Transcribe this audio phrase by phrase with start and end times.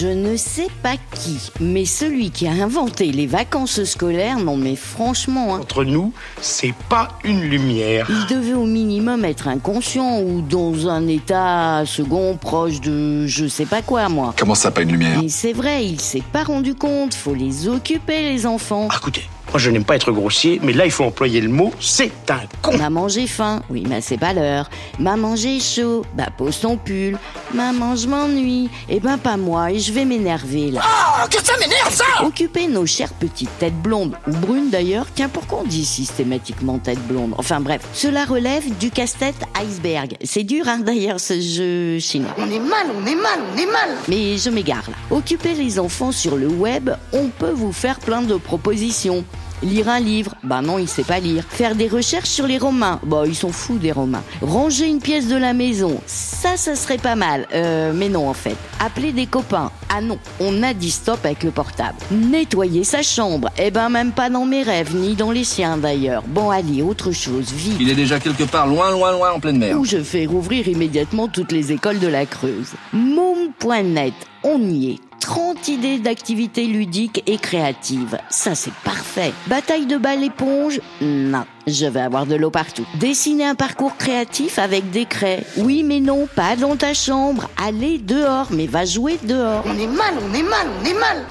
[0.00, 4.74] Je ne sais pas qui, mais celui qui a inventé les vacances scolaires, non mais
[4.74, 8.06] franchement, hein, Entre nous, c'est pas une lumière.
[8.08, 13.66] il devait au minimum être inconscient ou dans un état second proche de je sais
[13.66, 14.32] pas quoi moi.
[14.38, 15.20] Comment ça, pas une lumière?
[15.22, 18.88] Mais c'est vrai, il s'est pas rendu compte, faut les occuper les enfants.
[18.90, 21.72] Ah, écoutez, moi je n'aime pas être grossier, mais là il faut employer le mot
[21.80, 22.76] c'est un con.
[22.78, 24.70] Maman j'ai faim, oui mais c'est pas l'heure.
[24.98, 27.18] Maman j'ai chaud, bah pose ton pull.
[27.52, 30.80] Maman je m'ennuie, eh ben pas moi et je vais m'énerver là.
[30.84, 35.28] Ah, que ça m'énerve ça Occuper nos chères petites têtes blondes, ou brunes d'ailleurs, tiens
[35.28, 40.16] pourquoi on dit systématiquement tête blonde Enfin bref, cela relève du casse-tête iceberg.
[40.22, 42.34] C'est dur hein d'ailleurs ce jeu chinois.
[42.38, 43.90] On est mal, on est mal, on est mal.
[44.08, 44.96] Mais je m'égare là.
[45.16, 49.24] Occuper les enfants sur le web, on peut vous faire plein de propositions.
[49.62, 51.44] Lire un livre, bah non, il sait pas lire.
[51.48, 54.22] Faire des recherches sur les Romains, bah ils sont fous des Romains.
[54.40, 57.46] Ranger une pièce de la maison, ça, ça serait pas mal.
[57.52, 58.56] Euh, mais non en fait.
[58.82, 61.98] Appeler des copains, ah non, on a dit stop avec le portable.
[62.10, 66.22] Nettoyer sa chambre, eh ben même pas dans mes rêves, ni dans les siens d'ailleurs.
[66.26, 67.76] Bon allez, autre chose, vite.
[67.80, 69.78] Il est déjà quelque part loin, loin, loin en pleine mer.
[69.78, 72.72] Où je fais rouvrir immédiatement toutes les écoles de la Creuse.
[72.92, 75.09] Moom.net, on y est.
[75.20, 78.18] 30 idées d'activités ludiques et créatives.
[78.30, 79.32] Ça, c'est parfait.
[79.46, 82.86] Bataille de balles éponge Non, je vais avoir de l'eau partout.
[82.94, 85.44] Dessiner un parcours créatif avec des craies?
[85.56, 87.48] Oui, mais non, pas dans ta chambre.
[87.62, 89.62] Allez dehors, mais va jouer dehors.
[89.66, 91.24] On est mal, on est mal, on est mal.